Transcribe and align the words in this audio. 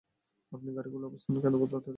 আপনি 0.51 0.69
গাড়িগুলোর 0.75 1.09
অবস্থান 1.09 1.35
কেন 1.35 1.53
বদলাতে 1.53 1.73
রয়েছেন? 1.73 1.89